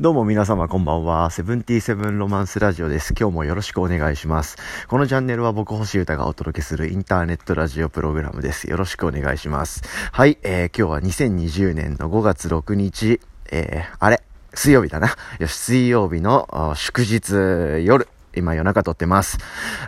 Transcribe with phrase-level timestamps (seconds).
[0.00, 1.28] どうも皆様こんばんは。
[1.28, 3.14] セブンティーセブンロマンスラジオです。
[3.18, 4.56] 今日もよろしくお願いします。
[4.86, 8.70] このチャンネルは僕星歌がお届けするインターネットラジオプログラムです。
[8.70, 9.82] よろしくお願いします。
[10.12, 13.18] はい、えー、今日は2020年の5月6日、
[13.50, 14.22] えー、あれ？
[14.54, 15.16] 水曜日だな。
[15.40, 18.06] よし、水曜日の祝日夜。
[18.38, 19.38] 今夜中撮ってます。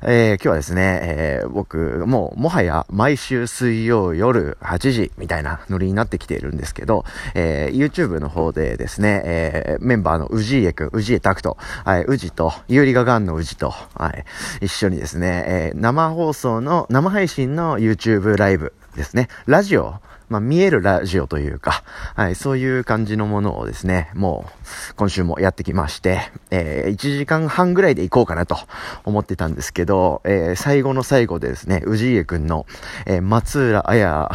[0.02, 14.24] えー、今日はですね、えー、僕、もう、もはや毎週水曜夜8時みたいなノリになってきているんですけど、えー、YouTube の方でですね、えー、メンバーの氏家くん、氏家拓人、はい、氏と、有利がガンの氏と、はい、
[14.64, 21.82] 一緒にですね、えー、生放送の、生配信の YouTube ライブですね、ラジオ、まあ、見えるラジオというか、
[22.14, 28.56] はい、そういう感じのものをですね、もう、今週もやってきまして、えー、1時間半ぐらいで行こうかなと
[29.04, 32.64] 思ってたんですけど、えー、最後の最後でですね、氏家くんの、
[33.06, 34.30] えー、松浦綾、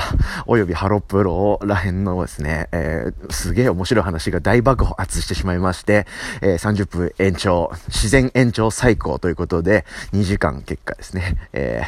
[0.47, 6.07] およびハロプロらへんのですね、えー、すげえ面白い話が大爆発してしまいまして、
[6.41, 11.83] えー、30分延長、自然延長最高ということで、2時間結果ですね、え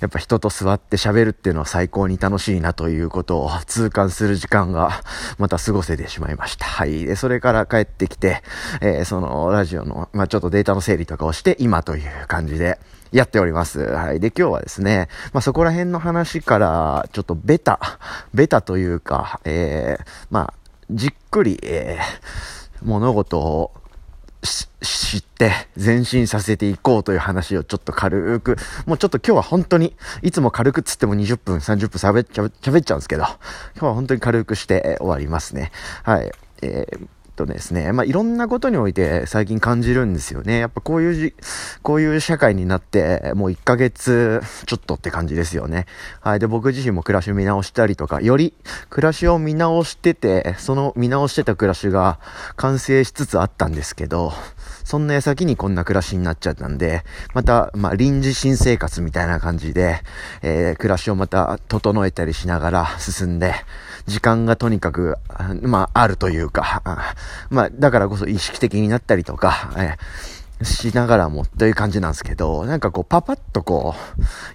[0.00, 5.02] ー、やっぱ人と座って喋るっていうのは最高に楽しいなということを痛感する時間が
[5.38, 6.64] また過ごせてしまいました。
[6.64, 7.04] はい。
[7.04, 8.42] で、それから帰ってきて、
[8.80, 12.78] えー、そのラジオの、まあ、ちょっとデータの整理とかをして、今という感じで、
[13.12, 13.80] やっております。
[13.80, 14.20] はい。
[14.20, 17.78] で、今日はですね、まあ、そこら辺の話から、ちょっとベタ、
[18.32, 20.54] ベタというか、えー、まあ、
[20.90, 23.72] じっくり、えー、物事を
[24.42, 35.70] 知って前進させていこうという話をちょっと軽く、もうちょっと今日は本当に、いつも軽くっつっても20分、30分喋っちゃ喋っちゃうんですけど、今日は本当に軽くして終わりますね。
[36.02, 36.30] はい。
[36.62, 40.58] えーとですね、まあ、いろんなことにおいて最近感じるんですよね。
[40.58, 41.34] やっぱこういうじ、
[41.82, 45.86] こういう社会になって、もう1ヶ月ちょっとって感じですよね。
[46.20, 46.38] はい。
[46.38, 48.54] で、僕自身も暮らしを見直したりとか、より
[48.90, 52.18] 暮らしを見直してて、その見直してた暮らしが
[52.56, 54.32] 完成しつつあったんですけど、
[54.84, 60.00] そんな矢先にこんな暮らしになっちゃったんで、また、まあ、臨時新生活みたいな感じで、
[60.42, 63.54] えー、暮らしをまた整えたりしながら進んで、
[64.06, 65.16] 時間がとにかく、
[65.62, 66.82] まあ、あるというか、
[67.50, 73.94] まあ、だからこそ意識的になったりとか、えー、しながらもという感じなんですけど、なんかこう、パパッとこ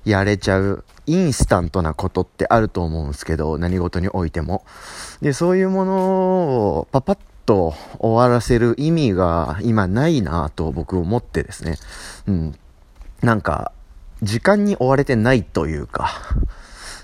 [0.06, 4.66] う、やれちゃう、インスタントなことってあると思うんですけど、何事においても。
[5.22, 7.18] で、そういうものを、パパッ
[7.48, 11.78] と終わらせる意味が今ないなと僕思ってですね。
[12.28, 12.56] うん。
[13.22, 13.72] なんか、
[14.22, 16.12] 時間に追われてないというか、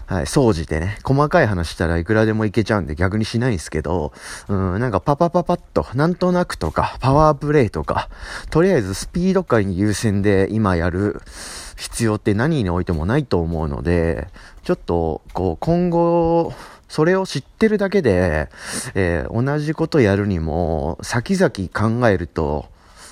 [0.06, 4.12] はい、掃除でね、細かい話したらいくらでもいけちゃうんで逆にしないんですけど、
[4.50, 8.10] うん、なんかパパパパッと、なんとなくとか、パワープレイとか、
[8.50, 11.22] とりあえずスピード感優先で今やる
[11.78, 14.28] 必要って何においてもないと思うので、
[14.64, 16.54] ちょっと、こう、今後、
[16.94, 18.50] それを知ってるだけで、
[18.94, 22.68] えー、同じことやるにも、先々考えると、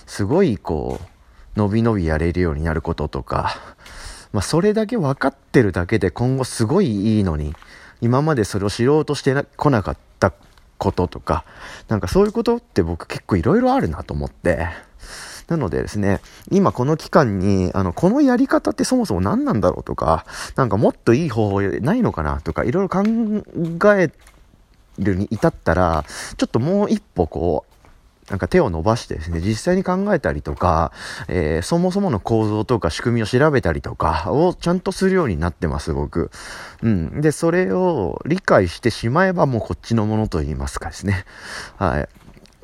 [0.06, 3.56] すごいこう、伸び伸びやれるようになることとか、
[4.34, 7.56] まあ、それだけ分かってるだけで今後すごいいいのに、
[8.02, 10.32] 今までそれを知ろうとしてこなかった
[10.78, 11.44] こととか、
[11.88, 14.68] なんかそういうことって僕結構いろいろあるなと思って、
[15.52, 20.26] なのでですね、今この期間に、あの、このやり方ってそもそも何なんだろうとか、
[20.56, 23.04] なんかもっといい方法ないのかなとか、いろいろ考
[23.98, 24.12] え
[24.98, 26.06] るに至ったら、
[26.38, 27.72] ちょっともう一歩こう、
[28.32, 30.94] なんか手を伸ばしてですね、実際に考えたりとか、
[31.28, 36.32] えー、そもそもの構造とか仕組みを調べたりとかをちゃんとするようになってます、僕。
[36.82, 37.20] うん。
[37.20, 41.26] で、それを理解してしまえばもうこっちのものと言いますかですね。
[41.76, 42.10] はい。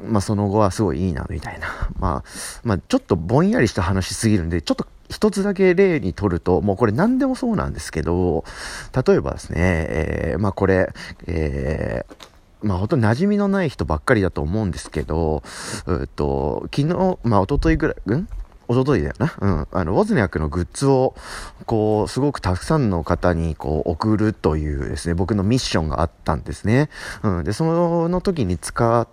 [0.03, 1.67] まあ、その後はすごいいいな、みたいな。
[1.99, 2.23] まあ、
[2.63, 8.43] まあ、ちょっとぼんやりした話すぎるんで、ちょっと一つだけ例にとると、もうこれ何でもそうなんですけど、
[9.05, 10.93] 例えばですね、えー、まあこれ、
[11.25, 12.27] えー、
[12.67, 15.43] まあ、ほとんど馴染みのない人ばっかりだと思うんですけど、
[15.85, 18.27] うっと、昨日、まあ、一昨日ぐらい、うん？
[18.69, 19.33] 一昨日だよな？
[19.39, 19.67] うん。
[19.71, 21.15] あの、ウォズニャックのグッズを、
[21.65, 26.89] こう、すごくたくさんの方に、こう、送るというですね、僕のミッションがあったんですね。
[27.23, 27.43] うん。
[27.45, 29.07] で、その時に使っ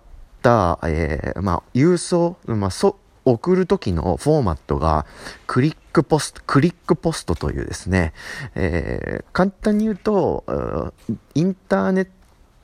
[0.45, 5.07] た、えー、まあ、郵送、まあ、そ、送る時のフォーマットが、
[5.47, 8.13] クリックポスト、クリックポストというですね、
[8.53, 10.93] えー、簡単に言うと、
[11.33, 12.07] インターネッ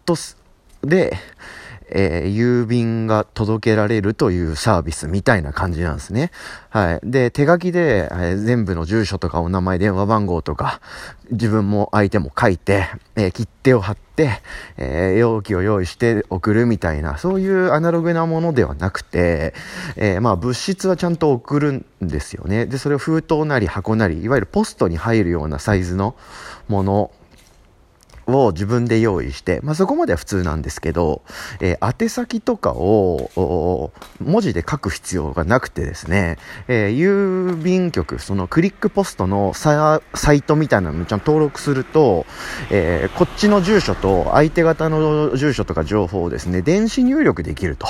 [0.06, 0.16] ト
[0.88, 1.18] で、
[1.91, 6.31] えー、郵便が届けられるというサービスみたいな感じなんですね。
[6.69, 6.99] はい。
[7.03, 10.81] で、手書きで、えー、全部の住所とかお名前、電話番号とか、
[11.31, 14.41] 自分も相手も書いて、えー、切手を貼って、
[14.77, 19.53] え容器を用意して送るみたいな、そういうアナログなものではなくて、
[19.95, 22.65] えまあ、物質はちゃんと送るんですよね。
[22.65, 26.15] で、それを封筒なり箱なり、いわゆるポストに入るようなサイズの
[26.67, 27.11] もの
[28.31, 31.22] を自分で用意して、まあ、そこまでは普通なんですけど、
[31.60, 36.38] えー、宛先とかを文字で書く必要がなくてですね、
[36.68, 40.01] えー、郵便局、そのクリックポストのサ
[40.33, 42.25] イトみたいなのにちゃん登録すると、
[42.69, 47.88] えー、こっちの住所と相手方の住所とか情報をですね、電子入力できると。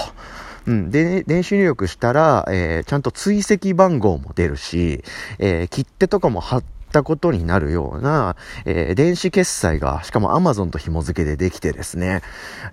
[0.67, 0.91] うん。
[0.91, 5.03] で、電子入力したら、えー、ちゃんと追跡番号も出るし、
[5.39, 8.35] えー、切手とかも貼ってたことになるような、
[8.65, 12.21] えー、電子決済が、しかも Amazon と紐付けでできてですね、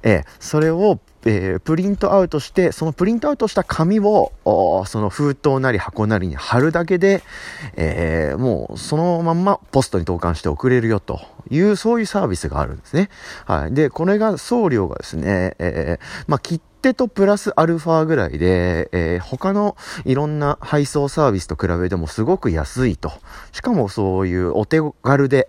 [0.02, 4.32] えー、それを、えー、プリントアウトして、そのプリントアウトした紙を、
[4.86, 7.22] その封筒なり箱なりに貼るだけで、
[7.76, 13.10] えー、もうそのまんまポストに投函して送れるよという、そういうサービスがあるんですね。
[13.46, 13.74] はい。
[13.74, 23.12] で、これが送料がですね、えー、まあ、切手とプラスアルファぐらいで、えー、他のいろんな配送サービスと比べてもすごく安いと。
[23.52, 25.48] しかもそういうお手軽で、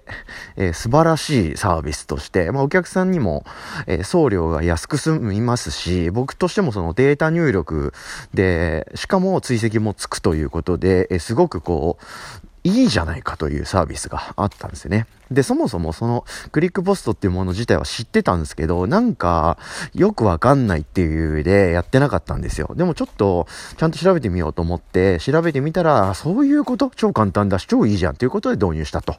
[0.58, 3.44] えー、素晴らしいサービスとして、まあ、お客さんにも、
[3.88, 7.94] えー、送料が安く済みますし、僕としてもそのデータ入力
[8.34, 15.08] で、しかも追跡もつくということで、えー、すごくこう、いいじゃないかというサービスがあったんですよね。
[15.32, 19.58] で、そもそもそのクリックポストっていうもの自体は知ってたんですけど、なんか
[19.94, 22.74] よくわかんないっていうでやってなかったんですよ。
[22.76, 23.48] でもちょっと
[23.78, 29.16] ちゃんと調べてみようと思って調べてみたら、そういうこと超簡単だし超いいじゃんということで導入したと。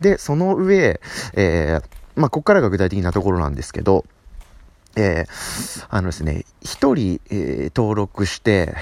[0.00, 1.00] で、その上、
[1.34, 1.84] えー、
[2.16, 4.04] まあ、こっからが具体的なところなんですけど、
[4.96, 8.74] えー、あのですね、一人、えー、登録して、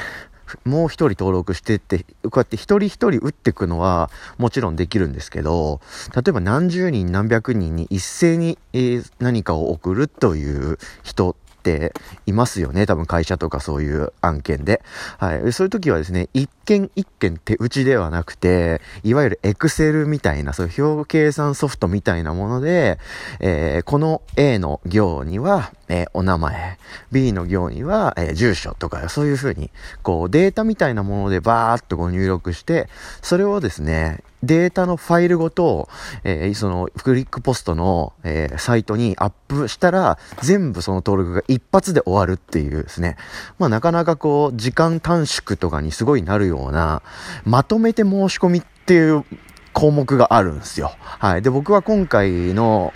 [0.64, 5.80] もう一人登録してって、こうやって一人一人打っていくのはもちろんできるんですけど、
[6.14, 11.92] 例えば何十人何百人に一斉に、え、何かを送るという人って
[12.26, 12.86] いますよね。
[12.86, 14.82] 多分会社とかそういう案件で。
[15.18, 15.52] はい。
[15.52, 22.98] そういう時はですね、一件一件手打ちではなくて、いわゆるエクセルみたいな、そういう表計算ソフトみたいなもので、
[23.40, 26.78] えー、この A の行には、えー、お名前、
[27.10, 29.70] B の行には、えー、住所とか、そういう風に、
[30.02, 32.88] こう、データみたいなものでバーっとこう入力して、
[33.20, 35.88] それをですね、データのファイルごと、
[36.24, 43.16] えー、そのクリックポストの、えー、サイトにアップしたら、全部その登録が一発で終わるっていうですね。
[43.58, 47.02] まあなかなかこう、時間短縮とかにすごいなるような、
[47.44, 49.24] まとめて申し込みっていう
[49.72, 50.92] 項目があるんですよ。
[51.00, 51.42] はい。
[51.42, 52.92] で、僕は今回の、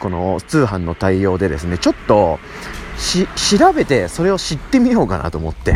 [0.00, 2.38] この通販の対応でですね、ちょっと、
[2.98, 3.26] し、
[3.56, 5.74] 調べてそれを知ってみようかなと思って、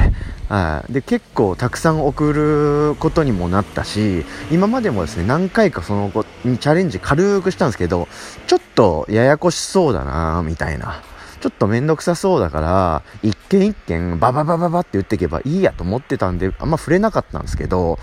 [0.48, 8.08] はい、で結構たくさん送ることにもなったし今までもですね何回かその後にチャレンジ軽くしたんですけど
[8.46, 11.02] ちょっとややこしそうだなみたいな
[11.42, 17.98] ちょっとめんどくさそうだから一件一件バババババって言っていけばいいやと思ってたんであんま触れなかったんですけど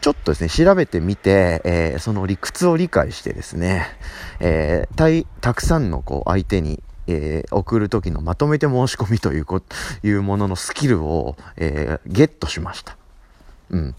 [0.00, 3.88] ちょっとですね調べてみて、えー、その理屈を理解してですね、
[4.38, 9.62] えー、たたくさんのこう相手にえー、送る時のまとめて申し込みというこ
[10.02, 12.96] いうもののスキルを、えー、ゲットしました。
[13.70, 13.94] うん。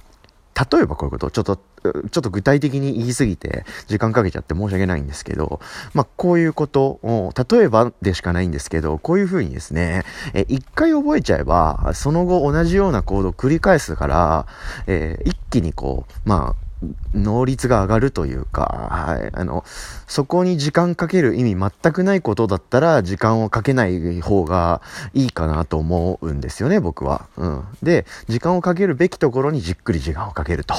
[0.57, 5.59] 例えばこういうこと、ちょっと、ちょっと具体的に言い過ぎて、時間かけちゃって申し訳ないんですけど、
[5.93, 14.47] まあ、こういうことを、例えばでしかないんですけど、こういうふうにですね、え一回覚えちゃえば、その後同じような行動を繰り返すから、
[14.87, 16.66] えー、一気にこう、まあ、
[17.13, 19.63] 能率が上がるというか、はい、あの、
[20.07, 24.81] そこに時間かける意味全くないことだったら、時間をかけない方が
[25.13, 27.27] いいかなと思うんですよね、僕は。
[27.37, 27.63] うん。
[27.81, 30.75] で、時間をかけるべきところにじっくり時間をかけると。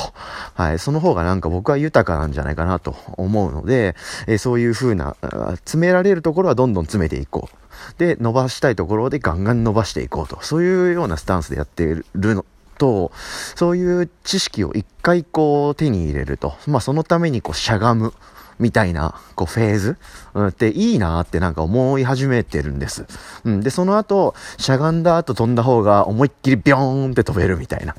[0.55, 5.17] はい、その方がなんか僕は豊かなんじゃないかなと思うので、えそういう風な、
[5.64, 7.57] 詰められるところはどんどん詰めていこう。
[7.99, 10.38] で、伸ばしたいところでガンガン伸ばしていこうと。
[10.43, 12.45] そういうようなスタンスでやっているの
[12.78, 13.12] と、
[13.54, 16.54] そういう知識を一回こう手に入れると。
[16.66, 18.14] まあそのためにこうしゃがむ。
[18.58, 19.97] みたいな、こう、フェーズ、
[20.35, 23.06] うん、っていいなってなんか思い始めてるんです。
[23.44, 23.61] うん。
[23.61, 27.94] で、その後、しゃがんだ後飛んだ方が思いっきりビョーンって飛べるみたいな。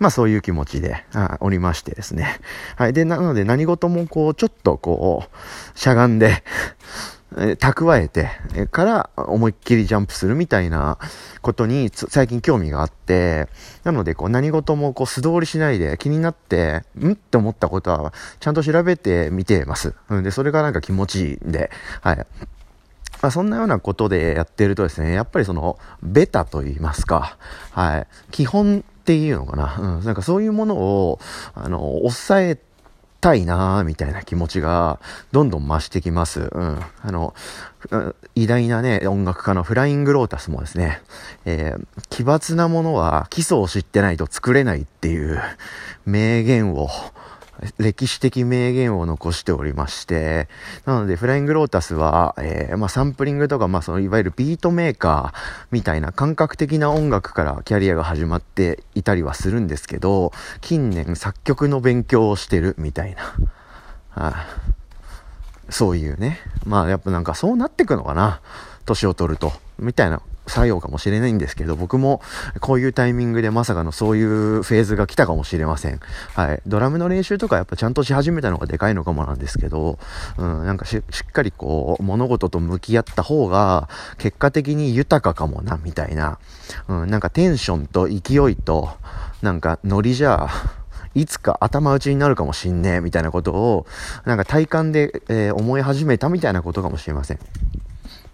[0.00, 2.40] まあそういう気持ちで、あおりましてですね。
[2.76, 2.92] はい。
[2.92, 6.42] で、なので何事もこう、ちょっとこう、しゃがんで
[7.36, 10.98] え蓄えて、えから思いっきりジャンプするみたいな
[11.42, 13.48] ことに最近興味があって、
[13.84, 17.12] なのでこう何事もこう素通りしないで気になって、ん？
[17.12, 19.94] って思ったことはちゃんと調べてみてます。
[20.08, 21.70] うんで、それがなんか気持ちいいんで、
[22.00, 22.26] はい。
[23.22, 27.36] まあ、そんなようなことでやってるとですね、やっぱりその、ベタと言いますか、
[27.70, 28.06] はい。
[28.30, 29.76] 基本っていうのかな。
[29.78, 30.04] うん。
[30.04, 31.18] なんかそういうものを、
[31.54, 32.69] あの、抑えて
[33.20, 34.98] たいなみたいな気持ちが
[35.32, 36.48] どんどん増してきます。
[36.52, 36.80] うん。
[37.02, 37.34] あの、
[38.34, 41.02] 偉大なね、音楽家のフライングロータスもですね、
[41.44, 45.40] えー、奇抜なものは基礎を知ってないと作れないっていう
[46.06, 46.88] 名言を、
[47.78, 50.48] 歴史的名言を残しておりまして、
[50.86, 63.34] なので、フライングロータスは、えー、まあ、サンプリングとか、まあ、その、いわゆるビートメーカーみたいな感覚的な音楽からキャリアが始まっていたりはするんですけど、近年作曲の勉強をしてるみたいな。
[64.10, 64.30] は
[65.68, 66.38] い、そういうね。
[66.64, 68.40] まあ、やっぱなんかそうなってくのかな。
[68.86, 69.52] 年を取ると。
[69.78, 72.20] みたいな作用かもしれないんですけど、僕も
[72.60, 76.00] こういうタイミングでまさかのそういうフェーズが来たかもしれません。
[76.34, 76.62] はい。
[76.66, 79.98] ドラムの練習とかやっぱちゃんとし始めたのがでかいのかもなんですけど、
[80.36, 81.02] うん、なんかしっ
[81.32, 83.88] かりこう、物事と向き合った方が、
[84.18, 86.38] 結果的に豊かかもな、みたいな。
[86.88, 88.90] うん、なんかテンションと勢いと、
[89.42, 90.48] なんかノリじゃ、
[91.14, 93.86] いつか頭打ちになるかもしんねえ、みたいなことを、
[94.24, 97.38] なんか体感で、えー、思い始めたみたいなことかもしれません。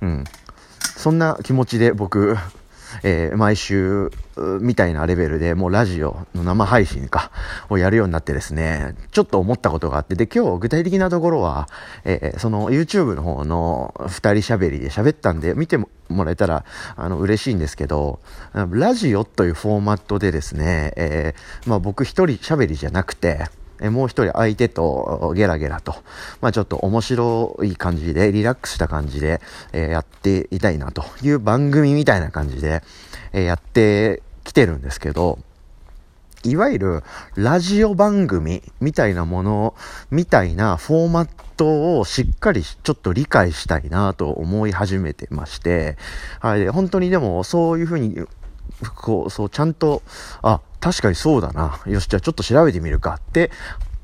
[0.02, 0.24] うん。
[0.96, 2.36] そんな気持ちで僕、
[3.02, 4.10] えー、毎週、
[4.60, 7.30] みたいなレベルでもうラジオの生配信か、
[7.68, 11.68] をやるようになってですね、ちょっと思ったことがあって、で、今日具体的なところは、
[12.04, 15.88] えー、その YouTube の方の二人喋りで喋ったんで、見ても
[16.24, 16.64] らえたら、
[16.96, 18.20] あの、嬉しいんですけど、
[18.70, 23.46] ラジオというフォーマットでですね、えー、まあ僕一人喋りじゃなくて、
[23.80, 25.94] えもう一人相手とゲラゲラと、
[26.40, 29.40] まあちょっと面白い感じで、リラックスした感じで、
[29.72, 32.82] えー、やっていたいなという番組みたいな感じで、
[33.32, 35.38] えー、やってきてるんですけど、
[36.44, 37.02] いわゆる
[37.34, 39.74] ラジオ番組みたいなもの
[40.10, 45.96] みたいなフォーマットをしっかりちょっと理解したいなと思い始めてまして、
[46.40, 48.26] はい、本当にでもそういうふうに
[48.94, 50.02] こう、そう、ちゃんと、
[50.42, 51.80] あ、確かにそうだな。
[51.86, 53.50] よし、じゃあちょっと調べてみるかって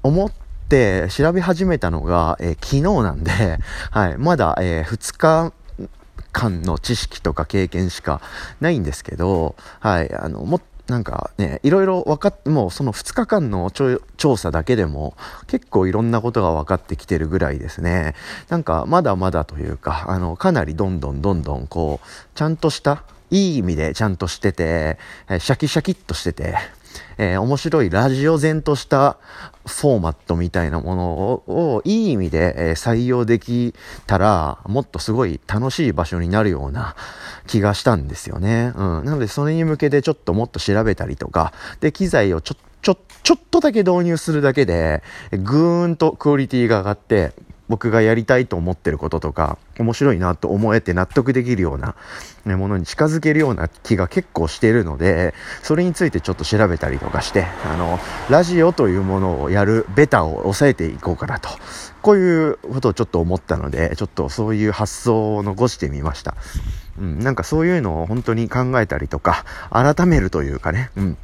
[0.02, 0.32] 思っ
[0.68, 3.58] て調べ始めたのが、えー、昨日なんで、
[3.90, 5.52] はい、まだ、えー、2日
[6.32, 8.20] 間の知識とか経験しか
[8.60, 15.14] ないんですけど、はい、あの、もなんかね、いろいろ分かっ、もうその2日間の調査だけでも
[15.46, 18.14] 結構いろんなことが分かってきてるぐらいですね。
[18.48, 24.98] なんかまだまだというか、あの、かなりどんどんどんどんこう、ちゃんとしたいい意味でちゃんとしてて、
[25.28, 26.54] えシャキシャキっとしてて、
[27.16, 29.18] えー、面白いラジオ前とした
[29.66, 33.74] フォーマットみたいなものをいい意味で、えー、採用でき
[34.06, 36.94] たら、もっとすごい楽しい場所になるような
[37.46, 38.72] 気がしたんですよね。
[38.76, 39.04] うん。
[39.04, 47.32] なので、それに向けてちょっともっと調べたりとか、で、機材をちょ、ちょ、ちょっとだけ導入するだけで、ぐーんとクオリティが上がって、
[47.72, 51.94] 僕がやりたいと思ってることとか、面白いなと思えて納得できるような、
[52.44, 57.98] ものに近づけるような気が結構してるので、それについてちょっと調べたりとかして、あの、
[58.28, 61.48] ラジオというものをやるベタを抑えていこうかなと。
[62.02, 66.34] こういうことをちょっと思ったので、ちょっとそういう発想を残してみました。
[66.98, 71.16] うん、なんかそういうのを本当に考えたりとか、改めるというかね、うん。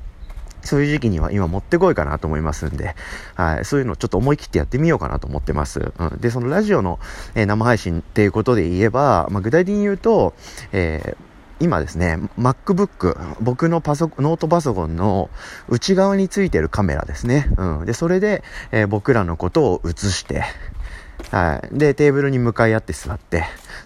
[0.62, 2.94] そういう時期には今持ってこいかなと思いますんで、
[3.34, 5.92] はい、そういうのをちょっと思い切ってやってみようかなと思ってます。
[5.98, 6.98] うん、で、そのラジオの、
[7.34, 10.34] えー、生配信っていうことで言えば、まあ、具体的に言うと、
[10.72, 11.28] えー
[11.60, 15.28] 今ですね、MacBook、僕のパソノートパソコンの
[15.68, 17.50] 内側についてるカメラですね。
[17.56, 17.84] うん。
[17.84, 20.44] で、それで、えー、僕らのことを映して、
[21.32, 21.76] はい。
[21.76, 23.44] で、テーブルに向かい合って座って、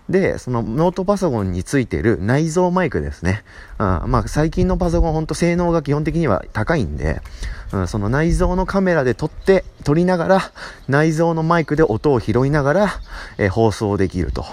[0.08, 3.44] で、そのノートパソコンについてる内蔵マイクですね。
[3.78, 7.20] うん、まあ最近のパソコンほんと性能が基本的には高いんで、
[7.72, 10.52] うん、その内蔵のカメラで撮って、撮りながら、
[10.88, 12.88] 内蔵のマイクで音を拾いながら、
[13.38, 14.44] えー、放送できると。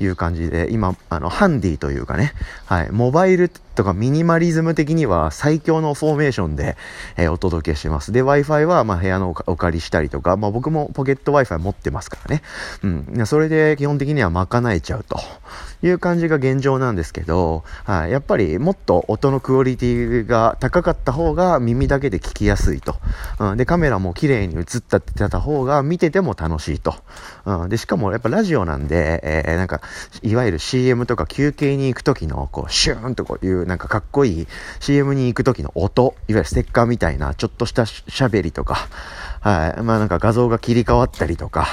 [0.00, 2.32] いう感じで、今、あの、ハンディというかね、
[2.66, 6.76] はい、モバイルとかミニマリズム的には最強のフォーメーションで、
[7.16, 8.12] えー、お届けします。
[8.12, 12.42] で、Wi-Fi は、まあ、部屋のお借りしたりとか、まあ、僕もポケット Wi-Fi 持ってますからね。
[12.82, 12.86] う
[13.22, 13.26] ん。
[13.26, 15.18] それで基本的には賄えちゃうと
[15.82, 22.96] いう感じが現状なんですけど、はい、やっぱりもっと音のクオリティが高かった方が耳だけで聞きやすいと。
[23.38, 23.56] うん。
[23.56, 26.94] で、カメラも綺麗に映ったってた方が見てても楽しいと。
[27.44, 27.68] うん。
[27.68, 29.80] で、しかもやっぱラジオなんで、えー、なんか、
[30.22, 34.46] いわゆる CM とか休憩に行く時の、こう、シューンとこういう、なんかかっこいい
[34.80, 38.88] CM に行く時の音、いわゆるステッカーみたいな、ちょっとした喋りとか、
[39.40, 39.82] はい。
[39.82, 41.66] まあなんか画像が切り替わったりとか、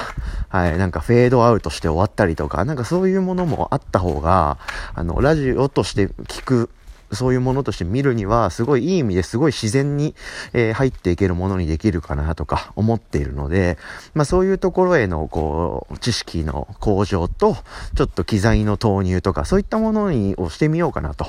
[0.48, 0.78] はい。
[0.78, 4.58] なんかフェードアウトして終わったりとか、なんかそういうものもあった方が、
[4.94, 6.70] あの、ラジオとして聞く
[7.12, 10.14] そういうものとして見るには、すごいいい意味ですごい自然に、
[10.52, 13.78] えー、入っていけるものにできるかなとか思っているので、
[14.14, 17.56] まあそういうところへの、こう、知識の向上と、
[17.94, 21.26] ちょっと機材の投入とか、そういったものにをしてみようかなと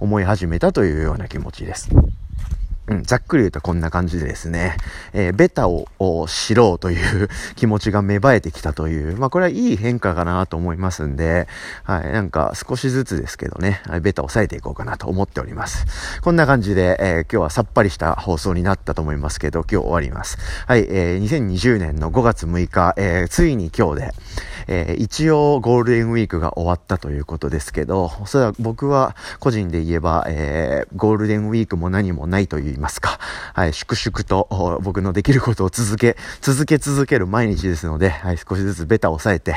[0.00, 1.90] 思い始めたというような気持ちです。
[2.88, 4.76] うん、ざっくり言うとこんな感じでですね、
[5.12, 5.86] えー、ベタを
[6.28, 11.48] 知ろうという 気持ちが芽生えてきたという、まあこれはいい変化かなと思いますんで、
[11.82, 15.84] はい、なんか少しずつですけどね、ベタを抑えていこうかなと思っております。
[16.22, 20.38] こんな感じで、えー、今日はさっぱりした放送になったと思いますけど、今日終わります。
[20.66, 24.14] はい、えー、2020年の5月6日、えー、ついに今日で、
[24.68, 33.18] えー、一応ゴールデンウィークが終わったということですけど、それは僕は個人で言えば、えー、ゴールデンウィークも何もないと言いますか、
[33.54, 39.56] はい、粛々と僕のできることを続け、続け続ける毎日ですので、はい、少しずつベタを抑えて、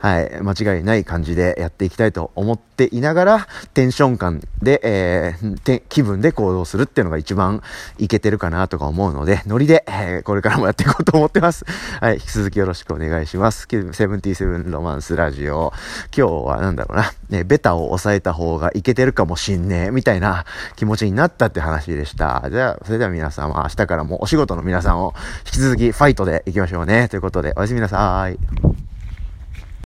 [0.00, 7.62] はい、間違いない感じでやっていきたいと思っていながら、テンション感で、えー、気分で行動するっていうのが一番
[7.98, 11.66] いけてるかなとか思うので、ノリで、えー、これからもやっていこうと思ってます。
[12.00, 13.66] はい、引き続きよろしくお願いします。
[13.66, 15.74] 77ロマンスラジオ。
[16.16, 22.48] 今日はなんだろうな、ね、ベタを抑えた方がいけてるかもしんねえ、みたいな気持ちになったって話でした。
[22.50, 25.12] じゃあ、それでは皆様、明日からもお仕事の皆さんを
[25.44, 27.08] 引き続きファイトでいきましょうね。
[27.08, 28.89] ということで、おやすみなさい。